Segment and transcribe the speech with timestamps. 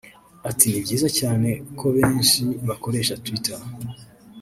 [0.49, 1.49] Ati “Ni byiza cyane
[1.79, 3.59] ko benshi bakoresha Twiter